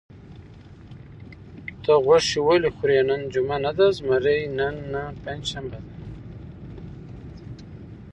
[1.83, 5.91] ته غوښې ولې خورې؟ نن جمعه نه ده؟ زمري: نه، نن پنجشنبه ده.